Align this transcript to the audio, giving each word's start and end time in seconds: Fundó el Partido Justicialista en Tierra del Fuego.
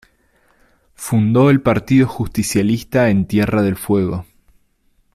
Fundó 0.95 1.51
el 1.51 1.61
Partido 1.61 2.07
Justicialista 2.07 3.11
en 3.11 3.27
Tierra 3.27 3.61
del 3.61 3.75
Fuego. 3.75 4.25